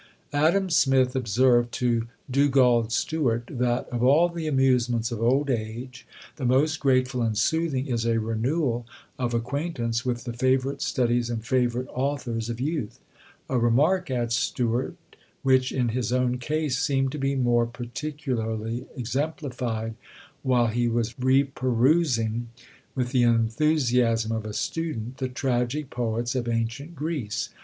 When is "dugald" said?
2.27-2.91